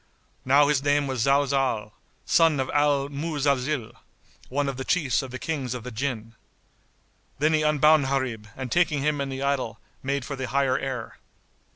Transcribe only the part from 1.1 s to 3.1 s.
Zalzál, son of Al